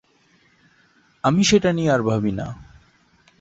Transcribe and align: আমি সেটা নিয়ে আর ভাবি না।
আমি 1.23 1.41
সেটা 1.43 1.69
নিয়ে 1.73 1.91
আর 1.91 2.01
ভাবি 2.01 2.31
না। 2.31 2.47